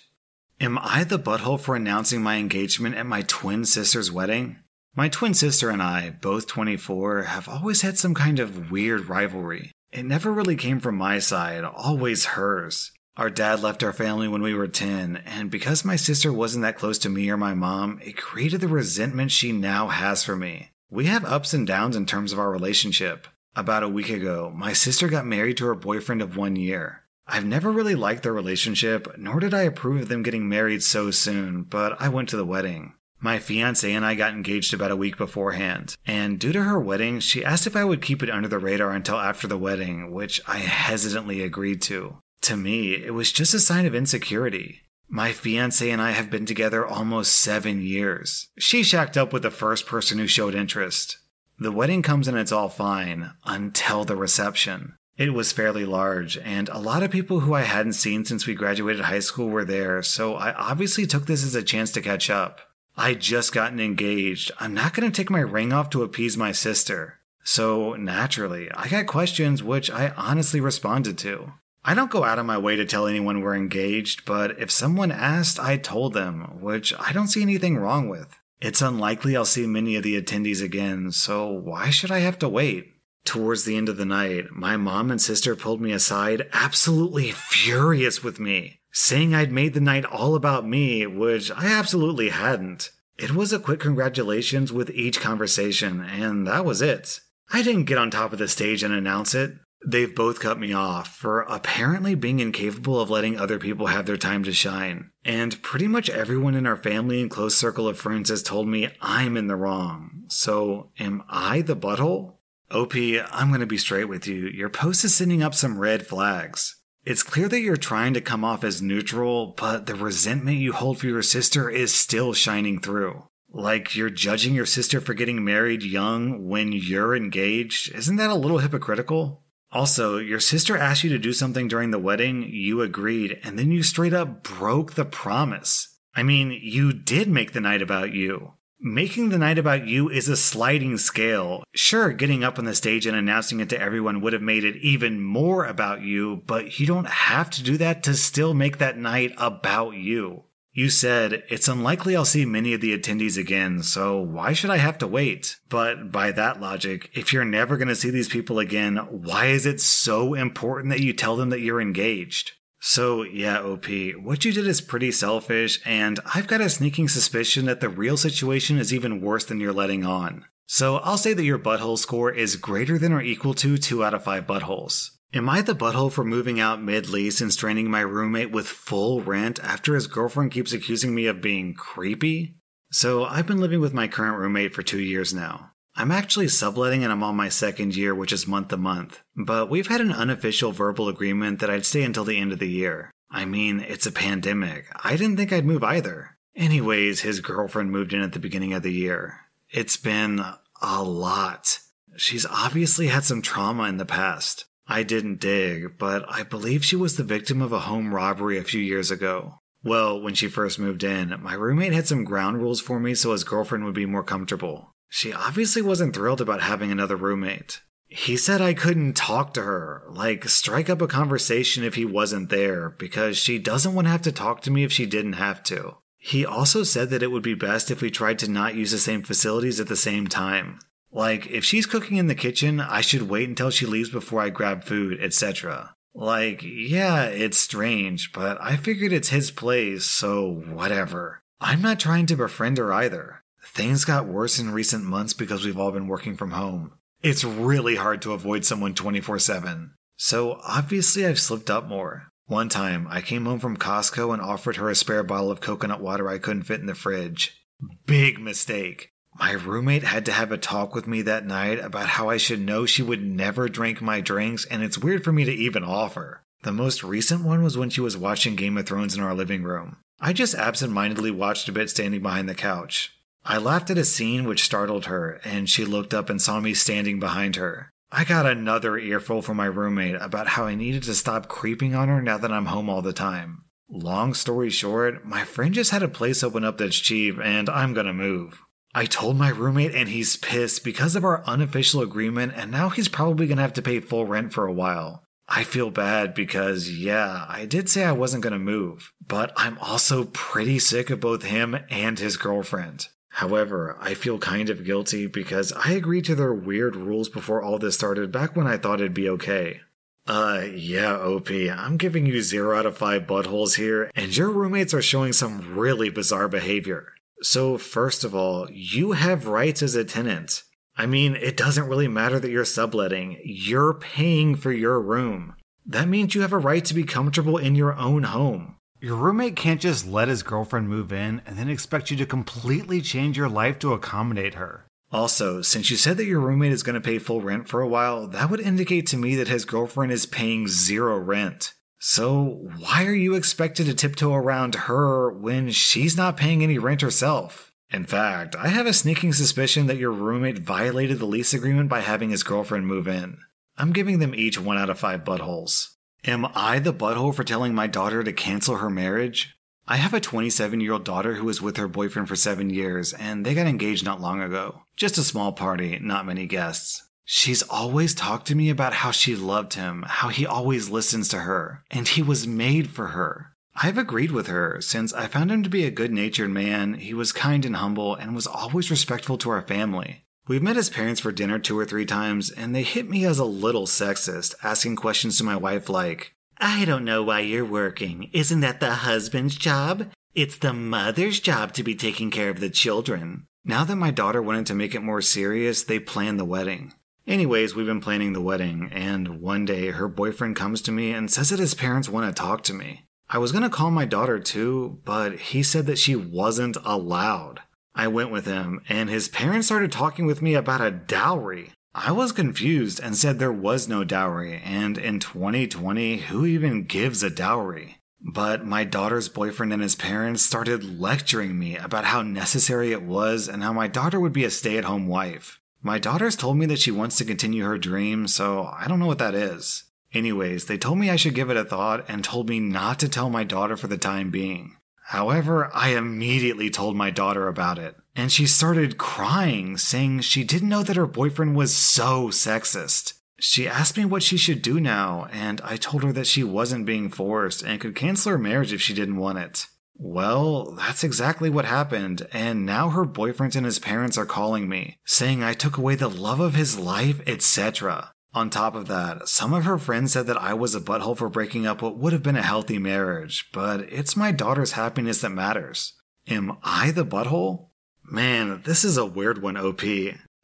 Am 0.62 0.80
I 0.82 1.04
the 1.04 1.20
butthole 1.20 1.60
for 1.60 1.76
announcing 1.76 2.24
my 2.24 2.38
engagement 2.38 2.96
at 2.96 3.06
my 3.06 3.24
twin 3.24 3.66
sister's 3.66 4.10
wedding? 4.10 4.60
My 4.96 5.10
twin 5.10 5.34
sister 5.34 5.72
and 5.72 5.82
I, 5.82 6.12
both 6.12 6.46
24, 6.46 7.24
have 7.24 7.50
always 7.50 7.82
had 7.82 7.98
some 7.98 8.14
kind 8.14 8.40
of 8.40 8.70
weird 8.70 9.10
rivalry. 9.10 9.72
It 9.92 10.06
never 10.06 10.32
really 10.32 10.56
came 10.56 10.80
from 10.80 10.98
my 10.98 11.18
side, 11.18 11.64
always 11.64 12.26
hers. 12.26 12.92
Our 13.18 13.32
dad 13.32 13.64
left 13.64 13.82
our 13.82 13.92
family 13.92 14.28
when 14.28 14.44
we 14.44 14.54
were 14.54 14.68
10, 14.68 15.24
and 15.26 15.50
because 15.50 15.84
my 15.84 15.96
sister 15.96 16.32
wasn't 16.32 16.62
that 16.62 16.78
close 16.78 17.00
to 17.00 17.10
me 17.10 17.28
or 17.32 17.38
my 17.38 17.56
mom, 17.56 18.02
it 18.04 18.18
created 18.18 18.62
the 18.62 18.68
resentment 18.68 19.32
she 19.32 19.52
now 19.52 19.88
has 19.88 20.24
for 20.24 20.36
me. 20.36 20.70
We 20.92 21.08
have 21.08 21.26
ups 21.26 21.56
and 21.56 21.66
downs 21.66 21.96
in 21.96 22.06
terms 22.06 22.32
of 22.32 22.38
our 22.38 22.52
relationship. 22.52 23.28
About 23.56 23.82
a 23.82 23.90
week 23.90 24.12
ago, 24.12 24.54
my 24.56 24.74
sister 24.74 25.08
got 25.08 25.26
married 25.26 25.58
to 25.58 25.66
her 25.66 25.76
boyfriend 25.76 26.22
of 26.22 26.38
one 26.38 26.56
year. 26.56 27.02
I've 27.26 27.46
never 27.46 27.72
really 27.72 27.96
liked 27.96 28.22
their 28.22 28.32
relationship, 28.32 29.18
nor 29.18 29.40
did 29.40 29.56
I 29.56 29.64
approve 29.64 30.04
of 30.04 30.10
them 30.10 30.22
getting 30.22 30.48
married 30.48 30.84
so 30.84 31.10
soon, 31.10 31.64
but 31.64 32.00
I 32.00 32.10
went 32.10 32.30
to 32.30 32.38
the 32.38 32.46
wedding. 32.46 32.94
My 33.24 33.40
fiance 33.40 33.90
and 33.90 34.06
I 34.06 34.16
got 34.16 34.34
engaged 34.34 34.74
about 34.74 34.92
a 34.92 34.98
week 34.98 35.18
beforehand, 35.18 35.96
and 36.06 36.38
due 36.38 36.52
to 36.52 36.64
her 36.64 36.78
wedding, 36.78 37.22
she 37.22 37.46
asked 37.46 37.66
if 37.66 37.74
I 37.74 37.86
would 37.86 38.02
keep 38.02 38.22
it 38.22 38.30
under 38.30 38.50
the 38.50 38.60
radar 38.60 38.92
until 38.92 39.16
after 39.16 39.48
the 39.48 39.58
wedding, 39.58 40.12
which 40.12 40.42
I 40.46 40.58
hesitantly 40.58 41.42
agreed 41.42 41.82
to. 41.84 42.18
To 42.42 42.58
me, 42.58 42.96
it 42.96 43.14
was 43.14 43.32
just 43.32 43.54
a 43.54 43.62
sign 43.62 43.86
of 43.86 43.96
insecurity. 43.96 44.82
My 45.08 45.32
fiance 45.32 45.90
and 45.90 46.02
I 46.02 46.12
have 46.12 46.30
been 46.30 46.46
together 46.46 46.86
almost 46.86 47.36
seven 47.36 47.82
years. 47.82 48.50
She 48.60 48.84
shacked 48.84 49.16
up 49.16 49.32
with 49.32 49.44
the 49.44 49.52
first 49.52 49.88
person 49.88 50.18
who 50.18 50.28
showed 50.28 50.54
interest. 50.54 51.18
The 51.58 51.72
wedding 51.72 52.02
comes 52.02 52.28
and 52.28 52.38
it's 52.38 52.52
all 52.52 52.68
fine 52.68 53.32
until 53.46 54.04
the 54.04 54.18
reception. 54.18 54.96
It 55.16 55.34
was 55.34 55.54
fairly 55.54 55.86
large, 55.86 56.38
and 56.40 56.68
a 56.68 56.78
lot 56.78 57.04
of 57.04 57.12
people 57.12 57.40
who 57.40 57.54
I 57.54 57.62
hadn't 57.62 57.94
seen 57.94 58.26
since 58.26 58.46
we 58.46 58.54
graduated 58.54 59.06
high 59.06 59.20
school 59.20 59.48
were 59.48 59.64
there, 59.64 60.04
so 60.04 60.36
I 60.36 60.54
obviously 60.56 61.08
took 61.08 61.26
this 61.26 61.46
as 61.46 61.56
a 61.56 61.64
chance 61.64 61.90
to 61.92 62.02
catch 62.02 62.30
up. 62.30 62.60
I 62.96 63.16
just 63.16 63.54
gotten 63.54 63.80
engaged. 63.80 64.52
I'm 64.60 64.74
not 64.74 64.94
going 64.94 65.10
to 65.10 65.16
take 65.16 65.30
my 65.30 65.40
ring 65.40 65.74
off 65.74 65.90
to 65.92 66.04
appease 66.04 66.38
my 66.38 66.52
sister. 66.52 67.20
So, 67.44 67.94
naturally, 67.94 68.72
I 68.72 68.88
got 68.88 69.08
questions 69.08 69.62
which 69.62 69.92
I 69.92 70.14
honestly 70.16 70.62
responded 70.62 71.18
to. 71.20 71.54
I 71.84 71.94
don't 71.94 72.12
go 72.12 72.24
out 72.24 72.40
of 72.40 72.46
my 72.46 72.58
way 72.58 72.78
to 72.78 72.86
tell 72.86 73.08
anyone 73.08 73.42
we're 73.42 73.56
engaged, 73.56 74.24
but 74.26 74.58
if 74.58 74.72
someone 74.72 75.12
asked, 75.12 75.60
I 75.60 75.76
told 75.76 76.14
them, 76.14 76.62
which 76.62 76.94
I 76.98 77.12
don't 77.12 77.28
see 77.28 77.42
anything 77.42 77.78
wrong 77.78 78.08
with. 78.08 78.40
It's 78.62 78.82
unlikely 78.82 79.36
I'll 79.36 79.44
see 79.44 79.68
many 79.68 79.98
of 79.98 80.04
the 80.04 80.22
attendees 80.22 80.64
again, 80.64 81.12
so 81.12 81.50
why 81.50 81.90
should 81.90 82.12
I 82.12 82.20
have 82.20 82.40
to 82.40 82.48
wait? 82.48 82.94
Towards 83.26 83.66
the 83.66 83.76
end 83.76 83.90
of 83.90 83.98
the 83.98 84.06
night, 84.06 84.52
my 84.52 84.78
mom 84.78 85.12
and 85.12 85.22
sister 85.22 85.58
pulled 85.58 85.82
me 85.82 85.92
aside, 85.92 86.48
absolutely 86.54 87.32
furious 87.32 88.24
with 88.24 88.40
me, 88.40 88.80
saying 88.94 89.36
I'd 89.36 89.52
made 89.52 89.74
the 89.74 89.82
night 89.82 90.06
all 90.06 90.36
about 90.36 90.66
me, 90.66 91.06
which 91.06 91.52
I 91.52 91.66
absolutely 91.66 92.30
hadn't. 92.30 92.92
It 93.18 93.32
was 93.32 93.52
a 93.52 93.60
quick 93.60 93.80
congratulations 93.80 94.72
with 94.72 94.90
each 94.92 95.20
conversation, 95.20 96.02
and 96.02 96.48
that 96.48 96.64
was 96.64 96.82
it. 96.82 97.20
I 97.52 97.62
didn't 97.64 97.86
get 97.86 97.98
on 97.98 98.10
top 98.10 98.32
of 98.32 98.40
the 98.40 98.48
stage 98.48 98.84
and 98.84 98.94
announce 98.94 99.36
it. 99.36 99.54
They've 99.86 100.16
both 100.16 100.40
cut 100.40 100.60
me 100.60 100.72
off 100.72 101.16
for 101.16 101.42
apparently 101.42 102.16
being 102.16 102.40
incapable 102.40 103.02
of 103.02 103.10
letting 103.10 103.38
other 103.38 103.60
people 103.60 103.88
have 103.88 104.06
their 104.06 104.16
time 104.16 104.44
to 104.44 104.54
shine. 104.54 105.10
And 105.26 105.62
pretty 105.62 105.88
much 105.88 106.10
everyone 106.10 106.56
in 106.56 106.66
our 106.66 106.78
family 106.78 107.22
and 107.22 107.30
close 107.30 107.58
circle 107.58 107.88
of 107.88 108.00
friends 108.00 108.30
has 108.30 108.44
told 108.44 108.68
me 108.68 108.90
I'm 109.02 109.36
in 109.36 109.48
the 109.48 109.58
wrong. 109.58 110.24
So, 110.30 110.92
am 111.00 111.24
I 111.28 111.62
the 111.62 111.76
butthole? 111.76 112.36
OP, 112.72 112.96
I'm 112.96 113.50
going 113.50 113.60
to 113.60 113.66
be 113.66 113.78
straight 113.78 114.06
with 114.06 114.26
you. 114.26 114.48
Your 114.48 114.70
post 114.70 115.04
is 115.04 115.14
sending 115.14 115.44
up 115.44 115.54
some 115.54 115.78
red 115.78 116.08
flags. 116.08 116.78
It's 117.06 117.22
clear 117.22 117.50
that 117.50 117.60
you're 117.60 117.76
trying 117.76 118.14
to 118.14 118.22
come 118.22 118.46
off 118.46 118.64
as 118.64 118.82
neutral, 118.82 119.54
but 119.58 119.88
the 119.88 119.96
resentment 119.96 120.60
you 120.60 120.72
hold 120.72 121.00
for 121.00 121.08
your 121.08 121.22
sister 121.22 121.70
is 121.70 121.94
still 121.94 122.32
shining 122.32 122.80
through. 122.80 123.28
Like 123.52 123.94
you're 123.94 124.10
judging 124.10 124.54
your 124.54 124.66
sister 124.66 125.02
for 125.02 125.14
getting 125.14 125.44
married 125.44 125.84
young 125.84 126.48
when 126.48 126.72
you're 126.72 127.14
engaged. 127.14 127.94
Isn't 127.94 128.16
that 128.16 128.30
a 128.30 128.36
little 128.36 128.60
hypocritical? 128.60 129.44
Also, 129.70 130.18
your 130.18 130.40
sister 130.40 130.78
asked 130.78 131.04
you 131.04 131.10
to 131.10 131.18
do 131.18 131.34
something 131.34 131.68
during 131.68 131.92
the 131.92 132.00
wedding, 132.00 132.48
you 132.50 132.82
agreed, 132.82 133.38
and 133.44 133.60
then 133.60 133.70
you 133.70 133.84
straight 133.84 134.14
up 134.14 134.42
broke 134.42 134.94
the 134.94 135.04
promise. 135.04 136.00
I 136.16 136.24
mean, 136.24 136.58
you 136.62 136.94
did 136.94 137.28
make 137.28 137.52
the 137.52 137.60
night 137.60 137.82
about 137.82 138.14
you. 138.14 138.54
Making 138.86 139.30
the 139.30 139.38
night 139.38 139.58
about 139.58 139.88
you 139.88 140.10
is 140.10 140.28
a 140.28 140.36
sliding 140.36 140.98
scale. 140.98 141.64
Sure, 141.74 142.12
getting 142.12 142.44
up 142.44 142.60
on 142.60 142.66
the 142.66 142.76
stage 142.76 143.06
and 143.06 143.16
announcing 143.16 143.62
it 143.62 143.70
to 143.70 143.80
everyone 143.80 144.20
would 144.20 144.34
have 144.34 144.42
made 144.42 144.66
it 144.66 144.76
even 144.76 145.24
more 145.24 145.64
about 145.64 146.02
you, 146.02 146.44
but 146.46 146.82
you 146.82 146.86
don't 146.86 147.08
have 147.08 147.50
to 147.52 147.64
do 147.64 147.78
that 147.78 148.04
to 148.04 148.14
still 148.14 148.54
make 148.54 148.80
that 148.80 148.98
night 148.98 149.32
about 149.38 149.92
you. 149.92 150.44
You 150.74 150.90
said, 150.90 151.44
it's 151.48 151.70
unlikely 151.70 152.14
I'll 152.14 152.26
see 152.26 152.44
many 152.44 152.74
of 152.74 152.82
the 152.82 152.98
attendees 152.98 153.38
again, 153.38 153.84
so 153.84 154.20
why 154.20 154.52
should 154.52 154.70
I 154.70 154.78
have 154.78 154.98
to 154.98 155.08
wait? 155.08 155.56
But 155.70 156.12
by 156.12 156.34
that 156.34 156.60
logic, 156.60 157.10
if 157.14 157.32
you're 157.32 157.46
never 157.46 157.78
going 157.78 157.88
to 157.88 157.96
see 157.96 158.10
these 158.10 158.28
people 158.28 158.60
again, 158.60 158.98
why 158.98 159.46
is 159.46 159.66
it 159.66 159.80
so 159.80 160.34
important 160.34 160.92
that 160.92 161.00
you 161.00 161.14
tell 161.14 161.38
them 161.38 161.52
that 161.52 161.62
you're 161.62 161.80
engaged? 161.80 162.52
So, 162.86 163.24
yeah, 163.24 163.62
OP, 163.62 163.86
what 164.22 164.44
you 164.44 164.52
did 164.52 164.68
is 164.68 164.82
pretty 164.82 165.14
selfish, 165.14 165.80
and 165.86 166.20
I've 166.36 166.48
got 166.48 166.60
a 166.60 166.70
sneaking 166.70 167.08
suspicion 167.08 167.64
that 167.66 167.80
the 167.80 167.88
real 167.88 168.18
situation 168.18 168.78
is 168.78 168.94
even 168.94 169.22
worse 169.22 169.46
than 169.46 169.62
you're 169.62 169.72
letting 169.72 170.06
on. 170.06 170.44
So, 170.68 170.98
I'll 170.98 171.18
say 171.18 171.34
that 171.34 171.46
your 171.46 171.58
butthole 171.58 171.98
score 171.98 172.30
is 172.30 172.58
greater 172.58 172.98
than 172.98 173.14
or 173.14 173.22
equal 173.22 173.54
to 173.54 173.78
2 173.78 174.04
out 174.04 174.14
of 174.14 174.26
5 174.26 174.46
buttholes. 174.46 175.12
Am 175.34 175.48
I 175.48 175.62
the 175.62 175.74
butthole 175.74 176.12
for 176.12 176.26
moving 176.26 176.60
out 176.60 176.84
mid 176.84 177.08
lease 177.08 177.40
and 177.40 177.54
straining 177.54 177.90
my 177.90 178.02
roommate 178.02 178.52
with 178.52 178.68
full 178.68 179.22
rent 179.22 179.62
after 179.64 179.96
his 179.96 180.08
girlfriend 180.08 180.52
keeps 180.52 180.74
accusing 180.74 181.16
me 181.16 181.28
of 181.28 181.42
being 181.42 181.74
creepy? 181.74 182.58
So, 182.92 183.24
I've 183.24 183.48
been 183.48 183.62
living 183.62 183.80
with 183.80 183.94
my 183.94 184.10
current 184.10 184.38
roommate 184.38 184.74
for 184.74 184.84
two 184.84 185.00
years 185.00 185.34
now. 185.34 185.72
I'm 185.96 186.12
actually 186.12 186.48
subletting 186.48 187.04
and 187.04 187.12
I'm 187.12 187.24
on 187.24 187.36
my 187.36 187.50
second 187.50 187.96
year, 187.96 188.16
which 188.16 188.34
is 188.34 188.48
month 188.48 188.70
to 188.70 188.78
month. 188.78 189.22
But 189.36 189.70
we've 189.70 189.88
had 189.88 190.02
an 190.02 190.12
unofficial 190.12 190.72
verbal 190.72 191.08
agreement 191.08 191.60
that 191.60 191.70
I'd 191.70 191.86
stay 191.86 192.04
until 192.04 192.24
the 192.24 192.40
end 192.40 192.52
of 192.52 192.60
the 192.60 192.70
year. 192.70 193.12
I 193.30 193.46
mean, 193.46 193.80
it's 193.80 194.06
a 194.06 194.12
pandemic. 194.12 194.86
I 195.04 195.16
didn't 195.16 195.38
think 195.38 195.54
I'd 195.54 195.66
move 195.66 195.84
either. 195.84 196.38
Anyways, 196.56 197.22
his 197.22 197.42
girlfriend 197.42 197.92
moved 197.92 198.14
in 198.14 198.22
at 198.22 198.34
the 198.34 198.40
beginning 198.40 198.74
of 198.74 198.84
the 198.84 198.92
year. 198.92 199.40
It's 199.70 199.98
been 199.98 200.44
a 200.82 201.04
lot. 201.04 201.80
She's 202.16 202.46
obviously 202.46 203.08
had 203.08 203.24
some 203.24 203.42
trauma 203.42 203.84
in 203.84 203.98
the 203.98 204.06
past. 204.06 204.66
I 204.88 205.04
didn't 205.04 205.40
dig, 205.40 205.98
but 205.98 206.26
I 206.28 206.44
believe 206.44 206.86
she 206.86 206.96
was 206.96 207.18
the 207.18 207.24
victim 207.24 207.62
of 207.62 207.72
a 207.72 207.80
home 207.80 208.14
robbery 208.14 208.58
a 208.58 208.64
few 208.64 208.82
years 208.82 209.10
ago. 209.10 209.60
Well, 209.84 210.22
when 210.22 210.34
she 210.34 210.48
first 210.48 210.80
moved 210.80 211.04
in, 211.04 211.36
my 211.42 211.54
roommate 211.54 211.94
had 211.94 212.08
some 212.08 212.24
ground 212.24 212.62
rules 212.62 212.82
for 212.82 213.00
me 213.00 213.16
so 213.16 213.32
his 213.32 213.44
girlfriend 213.44 213.86
would 213.86 213.96
be 213.96 214.06
more 214.06 214.24
comfortable. 214.24 214.94
She 215.16 215.32
obviously 215.32 215.84
wasn't 215.84 216.16
thrilled 216.16 216.42
about 216.42 216.64
having 216.64 216.92
another 216.92 217.16
roommate. 217.16 217.84
He 218.08 218.36
said 218.36 218.62
I 218.62 218.74
couldn't 218.74 219.14
talk 219.14 219.54
to 219.54 219.62
her, 219.62 220.02
like 220.10 220.50
strike 220.50 220.90
up 220.90 221.04
a 221.04 221.08
conversation 221.08 221.84
if 221.84 221.94
he 221.94 222.04
wasn't 222.04 222.50
there, 222.50 222.90
because 222.90 223.38
she 223.38 223.60
doesn't 223.60 223.94
want 223.94 224.08
to 224.08 224.12
have 224.12 224.24
to 224.24 224.32
talk 224.32 224.62
to 224.62 224.72
me 224.72 224.84
if 224.84 224.92
she 224.92 225.06
didn't 225.06 225.34
have 225.34 225.62
to. 225.66 225.98
He 226.18 226.44
also 226.44 226.82
said 226.82 227.12
that 227.12 227.22
it 227.22 227.30
would 227.30 227.44
be 227.44 227.54
best 227.54 227.92
if 227.92 228.02
we 228.02 228.10
tried 228.10 228.40
to 228.40 228.50
not 228.50 228.74
use 228.74 228.90
the 228.90 228.98
same 228.98 229.22
facilities 229.22 229.80
at 229.80 229.88
the 229.88 229.96
same 229.96 230.26
time. 230.26 230.80
Like, 231.12 231.46
if 231.46 231.64
she's 231.64 231.86
cooking 231.86 232.18
in 232.18 232.26
the 232.26 232.34
kitchen, 232.34 232.80
I 232.80 233.02
should 233.02 233.30
wait 233.30 233.48
until 233.48 233.70
she 233.70 233.86
leaves 233.86 234.10
before 234.10 234.42
I 234.42 234.50
grab 234.50 234.84
food, 234.84 235.22
etc. 235.22 235.94
Like, 236.16 236.64
yeah, 236.64 237.26
it's 237.26 237.60
strange, 237.60 238.32
but 238.34 238.58
I 238.60 238.78
figured 238.78 239.14
it's 239.14 239.30
his 239.30 239.52
place, 239.52 240.06
so 240.06 240.50
whatever. 240.50 241.44
I'm 241.62 241.84
not 241.84 242.00
trying 242.00 242.26
to 242.26 242.36
befriend 242.36 242.80
her 242.80 242.92
either. 242.92 243.43
Things 243.66 244.06
got 244.06 244.28
worse 244.28 244.60
in 244.60 244.72
recent 244.72 245.04
months 245.04 245.34
because 245.34 245.66
we've 245.66 245.80
all 245.80 245.92
been 245.92 246.08
working 246.08 246.36
from 246.36 246.52
home. 246.52 246.94
It's 247.22 247.44
really 247.44 247.96
hard 247.96 248.22
to 248.24 248.34
avoid 248.34 248.66
someone 248.66 248.94
24 248.94 249.40
7. 249.40 249.94
So 250.18 250.60
obviously, 250.64 251.26
I've 251.26 251.40
slipped 251.40 251.70
up 251.70 251.88
more. 251.88 252.28
One 252.46 252.70
time, 252.70 253.08
I 253.10 253.22
came 253.22 253.46
home 253.46 253.60
from 253.60 253.78
Costco 253.78 254.34
and 254.34 254.42
offered 254.42 254.76
her 254.76 254.90
a 254.90 254.96
spare 254.96 255.24
bottle 255.24 255.50
of 255.50 255.62
coconut 255.62 256.02
water 256.02 256.28
I 256.28 256.38
couldn't 256.38 256.64
fit 256.64 256.82
in 256.82 256.86
the 256.86 256.96
fridge. 256.96 257.66
Big 258.06 258.40
mistake. 258.40 259.12
My 259.40 259.54
roommate 259.54 260.04
had 260.04 260.26
to 260.26 260.32
have 260.32 260.52
a 260.52 260.58
talk 260.58 260.94
with 260.94 261.08
me 261.08 261.22
that 261.24 261.46
night 261.46 261.80
about 261.80 262.08
how 262.08 262.30
I 262.30 262.38
should 262.38 262.60
know 262.60 262.86
she 262.86 263.02
would 263.02 263.24
never 263.24 263.68
drink 263.68 264.02
my 264.02 264.22
drinks, 264.22 264.66
and 264.66 264.84
it's 264.84 264.98
weird 264.98 265.24
for 265.24 265.32
me 265.32 265.46
to 265.46 265.52
even 265.52 265.84
offer. 265.84 266.44
The 266.64 266.72
most 266.72 267.04
recent 267.04 267.44
one 267.44 267.64
was 267.64 267.78
when 267.78 267.90
she 267.90 268.02
was 268.02 268.16
watching 268.16 268.56
Game 268.56 268.78
of 268.78 268.86
Thrones 268.86 269.18
in 269.18 269.24
our 269.24 269.34
living 269.34 269.64
room. 269.64 269.98
I 270.20 270.34
just 270.34 270.54
absent 270.54 270.94
mindedly 270.94 271.32
watched 271.32 271.68
a 271.68 271.74
bit 271.74 271.90
standing 271.90 272.22
behind 272.22 272.48
the 272.48 272.56
couch. 272.56 273.18
I 273.46 273.58
laughed 273.58 273.90
at 273.90 273.98
a 273.98 274.06
scene 274.06 274.46
which 274.46 274.64
startled 274.64 275.06
her, 275.06 275.42
and 275.44 275.70
she 275.70 275.84
looked 275.84 276.14
up 276.14 276.30
and 276.30 276.42
saw 276.42 276.62
me 276.62 276.74
standing 276.74 277.20
behind 277.20 277.58
her. 277.58 277.92
I 278.10 278.24
got 278.24 278.46
another 278.46 278.98
earful 278.98 279.42
from 279.42 279.58
my 279.58 279.66
roommate 279.66 280.16
about 280.16 280.48
how 280.48 280.66
I 280.66 280.76
needed 280.76 281.04
to 281.04 281.16
stop 281.16 281.50
creeping 281.50 281.94
on 281.94 282.08
her 282.08 282.22
now 282.22 282.38
that 282.38 282.54
I'm 282.54 282.68
home 282.68 282.90
all 282.90 283.02
the 283.02 283.12
time. 283.12 283.64
Long 283.90 284.34
story 284.34 284.70
short, 284.70 285.26
my 285.26 285.44
friend 285.44 285.74
just 285.74 285.92
had 285.92 286.04
a 286.04 286.08
place 286.08 286.42
open 286.42 286.64
up 286.64 286.78
that's 286.78 286.96
cheap, 286.96 287.38
and 287.44 287.70
I'm 287.70 287.94
gonna 287.94 288.14
move. 288.14 288.62
I 288.96 289.06
told 289.06 289.36
my 289.36 289.50
roommate, 289.50 289.94
and 289.94 290.08
he's 290.08 290.38
pissed 290.38 290.86
because 290.86 291.16
of 291.16 291.26
our 291.26 291.44
unofficial 291.46 292.02
agreement, 292.02 292.54
and 292.56 292.72
now 292.72 292.90
he's 292.90 293.10
probably 293.10 293.48
gonna 293.48 293.62
have 293.62 293.74
to 293.74 293.82
pay 293.82 294.00
full 294.00 294.26
rent 294.26 294.54
for 294.54 294.66
a 294.66 294.74
while. 294.74 295.24
I 295.50 295.64
feel 295.66 295.92
bad 295.92 296.34
because, 296.34 296.90
yeah, 296.90 297.46
I 297.50 297.66
did 297.66 297.90
say 297.90 298.06
I 298.06 298.14
wasn't 298.14 298.44
gonna 298.44 298.58
move, 298.58 299.12
but 299.28 299.52
I'm 299.58 299.78
also 299.80 300.26
pretty 300.26 300.80
sick 300.80 301.10
of 301.10 301.20
both 301.20 301.44
him 301.44 301.78
and 301.90 302.18
his 302.18 302.38
girlfriend. 302.38 303.10
However, 303.38 303.98
I 304.00 304.14
feel 304.14 304.38
kind 304.38 304.70
of 304.70 304.86
guilty 304.86 305.26
because 305.26 305.74
I 305.74 305.94
agreed 305.94 306.24
to 306.26 306.36
their 306.36 306.54
weird 306.54 306.96
rules 306.96 307.30
before 307.30 307.64
all 307.64 307.80
this 307.80 307.96
started 307.96 308.32
back 308.32 308.56
when 308.56 308.68
I 308.68 308.78
thought 308.78 309.02
it'd 309.02 309.16
be 309.16 309.28
okay. 309.30 309.82
Uh, 310.28 310.66
yeah, 310.72 311.18
OP, 311.18 311.50
I'm 311.50 311.98
giving 311.98 312.28
you 312.28 312.44
0 312.44 312.78
out 312.78 312.86
of 312.86 312.96
5 312.96 313.24
buttholes 313.24 313.76
here, 313.76 314.12
and 314.16 314.38
your 314.38 314.50
roommates 314.50 314.94
are 314.94 315.02
showing 315.02 315.34
some 315.34 315.76
really 315.76 316.10
bizarre 316.10 316.48
behavior. 316.48 317.14
So, 317.42 317.80
first 317.80 318.24
of 318.24 318.36
all, 318.36 318.70
you 318.72 319.14
have 319.14 319.48
rights 319.48 319.82
as 319.82 319.96
a 319.96 320.06
tenant. 320.06 320.62
I 320.96 321.08
mean, 321.08 321.36
it 321.36 321.58
doesn't 321.58 321.90
really 321.90 322.08
matter 322.08 322.40
that 322.40 322.52
you're 322.52 322.66
subletting, 322.66 323.40
you're 323.44 323.96
paying 323.96 324.56
for 324.56 324.72
your 324.72 325.02
room. 325.02 325.56
That 325.88 326.08
means 326.08 326.36
you 326.36 326.42
have 326.42 326.54
a 326.54 326.60
right 326.60 326.86
to 326.86 326.94
be 326.94 327.04
comfortable 327.04 327.58
in 327.58 327.74
your 327.74 327.96
own 327.96 328.24
home. 328.24 328.78
Your 329.04 329.18
roommate 329.18 329.58
can't 329.58 329.82
just 329.82 330.08
let 330.08 330.30
his 330.30 330.44
girlfriend 330.44 330.88
move 330.88 331.12
in 331.12 331.42
and 331.46 331.58
then 331.58 331.68
expect 331.68 332.10
you 332.10 332.16
to 332.16 332.26
completely 332.26 333.02
change 333.02 333.36
your 333.36 333.50
life 333.50 333.78
to 333.80 333.92
accommodate 333.92 334.54
her. 334.54 334.86
Also, 335.12 335.62
since 335.62 335.92
you 335.92 335.98
said 335.98 336.16
that 336.16 336.26
your 336.26 336.40
roommate 336.40 336.72
is 336.72 336.84
going 336.84 336.94
to 336.94 337.02
pay 337.02 337.20
full 337.20 337.42
rent 337.42 337.68
for 337.68 337.82
a 337.82 337.88
while, 337.88 338.28
that 338.28 338.50
would 338.50 338.62
indicate 338.62 339.06
to 339.08 339.18
me 339.18 339.36
that 339.36 339.50
his 339.50 339.66
girlfriend 339.66 340.14
is 340.14 340.26
paying 340.26 340.70
zero 340.70 341.18
rent. 341.18 341.74
So, 342.00 342.70
why 342.80 343.04
are 343.04 343.14
you 343.14 343.36
expected 343.36 343.88
to 343.88 343.94
tiptoe 343.94 344.34
around 344.34 344.74
her 344.76 345.34
when 345.34 345.72
she's 345.72 346.16
not 346.16 346.38
paying 346.38 346.64
any 346.64 346.78
rent 346.78 347.02
herself? 347.02 347.74
In 347.92 348.06
fact, 348.06 348.56
I 348.56 348.70
have 348.70 348.86
a 348.86 348.94
sneaking 348.94 349.34
suspicion 349.34 349.88
that 349.88 349.98
your 349.98 350.14
roommate 350.14 350.60
violated 350.60 351.20
the 351.20 351.26
lease 351.26 351.54
agreement 351.54 351.90
by 351.90 352.00
having 352.00 352.30
his 352.30 352.44
girlfriend 352.44 352.88
move 352.88 353.10
in. 353.10 353.40
I'm 353.78 353.92
giving 353.92 354.20
them 354.20 354.34
each 354.34 354.58
one 354.58 354.78
out 354.78 354.90
of 354.90 354.98
five 354.98 355.26
buttholes. 355.26 355.90
Am 356.26 356.48
I 356.56 356.80
the 356.80 356.94
butthole 356.94 357.36
for 357.36 357.44
telling 357.44 357.76
my 357.76 357.86
daughter 357.86 358.24
to 358.24 358.32
cancel 358.32 358.78
her 358.78 358.90
marriage? 358.90 359.58
I 359.90 359.98
have 359.98 360.14
a 360.14 360.22
27 360.22 360.80
year 360.80 360.94
old 360.94 361.04
daughter 361.04 361.34
who 361.34 361.46
was 361.46 361.62
with 361.62 361.76
her 361.76 361.90
boyfriend 361.90 362.30
for 362.30 362.38
seven 362.38 362.70
years, 362.70 363.12
and 363.12 363.46
they 363.46 363.54
got 363.54 363.68
engaged 363.68 364.06
not 364.06 364.22
long 364.22 364.42
ago. 364.42 364.84
Just 364.96 365.18
a 365.18 365.24
small 365.24 365.52
party, 365.52 366.00
not 366.02 366.26
many 366.26 366.46
guests. 366.46 367.04
She's 367.26 367.62
always 367.64 368.16
talked 368.16 368.48
to 368.48 368.56
me 368.56 368.70
about 368.70 368.94
how 368.94 369.12
she 369.12 369.36
loved 369.36 369.74
him, 369.74 370.06
how 370.08 370.30
he 370.30 370.46
always 370.46 370.90
listens 370.90 371.28
to 371.30 371.40
her, 371.40 371.84
and 371.92 372.08
he 372.08 372.22
was 372.22 372.48
made 372.48 372.90
for 372.90 373.08
her. 373.08 373.48
I've 373.76 373.98
agreed 373.98 374.32
with 374.32 374.48
her, 374.48 374.80
since 374.80 375.12
I 375.14 375.28
found 375.28 375.52
him 375.52 375.64
to 375.64 375.70
be 375.70 375.84
a 375.84 375.92
good 375.92 376.12
natured 376.12 376.52
man, 376.52 376.94
he 376.94 377.14
was 377.14 377.34
kind 377.34 377.66
and 377.66 377.76
humble, 377.76 378.16
and 378.16 378.34
was 378.34 378.48
always 378.48 378.90
respectful 378.90 379.38
to 379.40 379.50
our 379.50 379.62
family. 379.62 380.23
We've 380.46 380.62
met 380.62 380.76
his 380.76 380.90
parents 380.90 381.22
for 381.22 381.32
dinner 381.32 381.58
two 381.58 381.80
or 381.80 381.86
three 381.86 382.06
times, 382.06 382.52
and 382.52 382.76
they 382.76 382.84
hit 382.84 383.10
me 383.10 383.24
as 383.24 383.40
a 383.40 383.46
little 383.46 383.88
sexist, 383.88 384.56
asking 384.62 384.98
questions 384.98 385.38
to 385.38 385.46
my 385.46 385.56
wife 385.56 385.88
like, 385.88 386.36
I 386.58 386.84
don't 386.84 387.06
know 387.06 387.24
why 387.24 387.40
you're 387.40 387.64
working. 387.64 388.30
Isn't 388.34 388.60
that 388.60 388.82
the 388.82 388.92
husband's 388.92 389.56
job? 389.56 390.12
It's 390.36 390.58
the 390.58 390.74
mother's 390.74 391.40
job 391.40 391.72
to 391.74 391.84
be 391.84 391.96
taking 391.96 392.30
care 392.30 392.50
of 392.50 392.60
the 392.60 392.70
children. 392.70 393.48
Now 393.64 393.86
that 393.86 393.96
my 393.96 394.12
daughter 394.12 394.42
wanted 394.42 394.66
to 394.66 394.76
make 394.76 394.94
it 394.94 395.02
more 395.02 395.22
serious, 395.22 395.84
they 395.84 396.00
planned 396.00 396.42
the 396.42 396.46
wedding. 396.46 396.94
Anyways, 397.26 397.74
we've 397.74 397.86
been 397.86 398.02
planning 398.02 398.34
the 398.34 398.42
wedding, 398.42 398.90
and 398.92 399.40
one 399.40 399.64
day 399.64 399.92
her 399.92 400.10
boyfriend 400.10 400.58
comes 400.58 400.82
to 400.82 400.92
me 400.92 401.14
and 401.14 401.32
says 401.32 401.52
that 401.52 401.60
his 401.60 401.74
parents 401.74 402.10
want 402.10 402.28
to 402.36 402.42
talk 402.42 402.64
to 402.64 402.74
me. 402.74 403.06
I 403.30 403.38
was 403.38 403.54
gonna 403.54 403.70
call 403.70 403.92
my 403.92 404.04
daughter 404.04 404.40
too, 404.40 405.00
but 405.06 405.40
he 405.40 405.64
said 405.64 405.86
that 405.86 406.00
she 406.00 406.18
wasn't 406.18 406.76
allowed. 406.84 407.62
I 407.96 408.08
went 408.08 408.32
with 408.32 408.46
him, 408.46 408.82
and 408.90 409.10
his 409.10 409.28
parents 409.28 409.68
started 409.68 409.92
talking 409.92 410.26
with 410.26 410.42
me 410.42 410.56
about 410.56 410.82
a 410.82 410.92
dowry. 410.92 411.72
I 411.96 412.12
was 412.12 412.32
confused 412.32 413.00
and 413.00 413.16
said 413.16 413.38
there 413.38 413.52
was 413.52 413.88
no 413.88 414.04
dowry, 414.04 414.60
and 414.64 414.98
in 414.98 415.20
2020, 415.20 416.18
who 416.18 416.46
even 416.46 416.86
gives 416.86 417.22
a 417.22 417.30
dowry? 417.30 418.00
But 418.20 418.66
my 418.66 418.84
daughter's 418.84 419.30
boyfriend 419.30 419.74
and 419.74 419.82
his 419.82 419.96
parents 419.96 420.42
started 420.42 421.00
lecturing 421.00 421.60
me 421.60 421.76
about 421.76 422.06
how 422.06 422.22
necessary 422.24 422.92
it 422.92 423.04
was 423.04 423.48
and 423.48 423.62
how 423.62 423.74
my 423.74 423.88
daughter 423.88 424.20
would 424.20 424.34
be 424.34 424.46
a 424.46 424.50
stay 424.50 424.78
at 424.78 424.86
home 424.86 425.08
wife. 425.08 425.60
My 425.82 426.00
daughter's 426.00 426.38
told 426.38 426.58
me 426.58 426.66
that 426.68 426.80
she 426.80 426.92
wants 426.92 427.18
to 427.18 427.26
continue 427.26 427.66
her 427.66 427.78
dream, 427.78 428.28
so 428.28 428.72
I 428.74 428.88
don't 428.88 429.00
know 429.00 429.08
what 429.08 429.20
that 429.20 429.36
is. 429.36 429.84
Anyways, 430.14 430.66
they 430.66 430.78
told 430.78 430.98
me 430.98 431.10
I 431.10 431.18
should 431.18 431.36
give 431.36 431.50
it 431.50 431.58
a 431.58 431.66
thought 431.66 432.06
and 432.08 432.24
told 432.24 432.48
me 432.48 432.60
not 432.60 433.00
to 433.00 433.10
tell 433.10 433.30
my 433.30 433.44
daughter 433.44 433.76
for 433.76 433.88
the 433.88 433.98
time 433.98 434.32
being. 434.32 434.78
However, 435.14 435.70
I 435.76 435.90
immediately 435.90 436.72
told 436.72 436.96
my 436.96 437.12
daughter 437.12 437.48
about 437.48 437.78
it, 437.78 437.96
and 438.16 438.32
she 438.32 438.48
started 438.48 438.98
crying, 438.98 439.78
saying 439.78 440.22
she 440.22 440.44
didn't 440.44 440.70
know 440.70 440.82
that 440.82 440.96
her 440.96 441.06
boyfriend 441.06 441.56
was 441.56 441.72
so 441.76 442.30
sexist. 442.30 443.14
She 443.40 443.68
asked 443.68 443.96
me 443.96 444.06
what 444.06 444.24
she 444.24 444.38
should 444.38 444.64
do 444.64 444.80
now, 444.80 445.28
and 445.32 445.62
I 445.64 445.78
told 445.78 446.02
her 446.02 446.12
that 446.14 446.26
she 446.26 446.44
wasn't 446.44 446.88
being 446.88 447.10
forced 447.10 447.62
and 447.62 447.80
could 447.80 447.96
cancel 447.96 448.32
her 448.32 448.40
marriage 448.40 448.74
if 448.74 448.82
she 448.82 448.96
didn't 448.96 449.18
want 449.18 449.38
it. 449.38 449.68
Well, 449.94 450.72
that's 450.72 451.04
exactly 451.04 451.52
what 451.52 451.66
happened, 451.66 452.26
and 452.34 452.66
now 452.66 452.90
her 452.90 453.06
boyfriend 453.06 453.56
and 453.56 453.68
his 453.68 453.78
parents 453.78 454.18
are 454.18 454.26
calling 454.26 454.68
me, 454.68 454.98
saying 455.06 455.44
I 455.44 455.54
took 455.54 455.78
away 455.78 455.94
the 455.94 456.10
love 456.10 456.40
of 456.40 456.56
his 456.56 456.80
life, 456.80 457.22
etc. 457.28 458.14
On 458.36 458.50
top 458.50 458.74
of 458.74 458.88
that, 458.88 459.28
some 459.30 459.54
of 459.54 459.64
her 459.64 459.78
friends 459.78 460.14
said 460.14 460.26
that 460.26 460.42
I 460.42 460.56
was 460.56 460.74
a 460.74 460.82
butthole 460.82 461.16
for 461.16 461.30
breaking 461.30 461.68
up 461.68 461.82
what 461.84 461.98
would 461.98 462.14
have 462.14 462.24
been 462.24 462.36
a 462.36 462.42
healthy 462.42 462.80
marriage, 462.80 463.50
but 463.54 463.82
it's 463.82 464.18
my 464.18 464.32
daughter's 464.32 464.72
happiness 464.72 465.22
that 465.22 465.30
matters. 465.30 465.94
Am 466.28 466.58
I 466.64 466.90
the 466.92 467.06
butthole? 467.06 467.68
Man, 468.04 468.62
this 468.66 468.84
is 468.84 468.98
a 468.98 469.06
weird 469.06 469.42
one, 469.42 469.56
OP. 469.56 469.84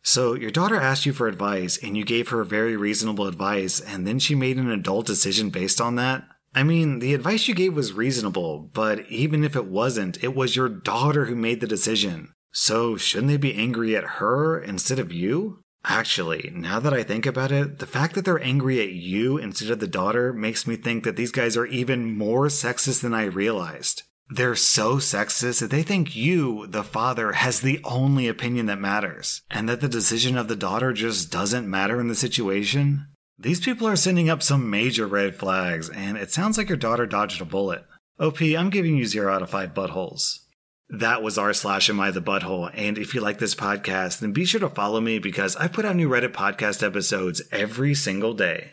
So, 0.04 0.34
your 0.34 0.52
daughter 0.52 0.76
asked 0.80 1.06
you 1.06 1.14
for 1.14 1.28
advice, 1.28 1.78
and 1.82 1.98
you 1.98 2.06
gave 2.06 2.30
her 2.30 2.44
very 2.44 2.76
reasonable 2.76 3.28
advice, 3.28 3.80
and 3.80 4.06
then 4.06 4.20
she 4.20 4.36
made 4.36 4.58
an 4.58 4.70
adult 4.70 5.08
decision 5.08 5.50
based 5.50 5.82
on 5.82 5.96
that? 5.96 6.24
I 6.54 6.64
mean, 6.64 7.00
the 7.00 7.14
advice 7.14 7.48
you 7.48 7.56
gave 7.56 7.76
was 7.76 7.94
reasonable, 7.94 8.70
but 8.74 9.10
even 9.10 9.44
if 9.44 9.56
it 9.56 9.66
wasn't, 9.66 10.24
it 10.24 10.36
was 10.36 10.56
your 10.56 10.70
daughter 10.70 11.26
who 11.26 11.36
made 11.36 11.60
the 11.60 11.68
decision. 11.68 12.34
So, 12.52 12.98
shouldn't 12.98 13.30
they 13.30 13.38
be 13.38 13.56
angry 13.56 13.96
at 13.96 14.04
her 14.04 14.60
instead 14.60 15.00
of 15.00 15.12
you? 15.12 15.64
Actually, 15.86 16.52
now 16.54 16.80
that 16.80 16.94
I 16.94 17.04
think 17.04 17.26
about 17.26 17.52
it, 17.52 17.80
the 17.80 17.88
fact 17.88 18.16
that 18.16 18.26
they're 18.26 18.44
angry 18.44 18.82
at 18.82 18.92
you 18.92 19.38
instead 19.38 19.70
of 19.70 19.80
the 19.80 19.88
daughter 19.88 20.34
makes 20.34 20.68
me 20.68 20.76
think 20.76 21.04
that 21.04 21.16
these 21.16 21.32
guys 21.32 21.56
are 21.56 21.66
even 21.66 22.18
more 22.18 22.48
sexist 22.48 23.02
than 23.02 23.14
I 23.14 23.26
realized. 23.26 24.04
They're 24.30 24.56
so 24.56 24.98
sexist 24.98 25.62
that 25.62 25.72
they 25.72 25.82
think 25.82 26.16
you, 26.16 26.68
the 26.68 26.84
father, 26.84 27.32
has 27.32 27.62
the 27.62 27.80
only 27.84 28.28
opinion 28.28 28.68
that 28.68 28.80
matters, 28.80 29.42
and 29.50 29.68
that 29.68 29.82
the 29.82 29.88
decision 29.88 30.38
of 30.38 30.48
the 30.48 30.56
daughter 30.56 30.94
just 30.94 31.32
doesn't 31.32 31.68
matter 31.70 32.00
in 32.00 32.10
the 32.10 32.16
situation. 32.16 33.08
These 33.40 33.62
people 33.62 33.88
are 33.88 33.96
sending 33.96 34.30
up 34.30 34.44
some 34.44 34.70
major 34.70 35.08
red 35.08 35.36
flags, 35.36 35.90
and 35.90 36.18
it 36.18 36.32
sounds 36.32 36.58
like 36.58 36.68
your 36.68 36.78
daughter 36.78 37.08
dodged 37.08 37.42
a 37.42 37.46
bullet. 37.46 37.86
OP, 38.20 38.42
I'm 38.42 38.70
giving 38.70 38.98
you 38.98 39.06
0 39.06 39.34
out 39.34 39.42
of 39.42 39.50
5 39.50 39.74
buttholes. 39.74 40.40
That 40.92 41.22
was 41.22 41.38
r 41.38 41.54
slash 41.54 41.88
am 41.92 42.00
I 42.00 42.10
the 42.10 42.20
butthole. 42.20 42.72
And 42.74 42.98
if 42.98 43.14
you 43.14 43.22
like 43.22 43.38
this 43.38 43.54
podcast, 43.54 44.20
then 44.20 44.32
be 44.32 44.44
sure 44.44 44.60
to 44.62 44.70
follow 44.70 45.00
me 45.00 45.20
because 45.20 45.56
I 45.56 45.68
put 45.68 45.86
out 45.86 45.96
new 45.96 46.10
Reddit 46.10 46.34
podcast 46.34 46.82
episodes 46.82 47.44
every 47.52 47.94
single 47.94 48.34
day. 48.34 48.72